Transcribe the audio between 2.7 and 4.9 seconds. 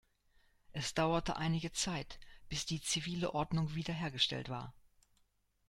zivile Ordnung wiederhergestellt war.